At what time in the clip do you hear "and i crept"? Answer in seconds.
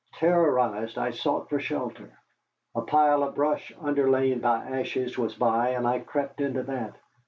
5.75-6.41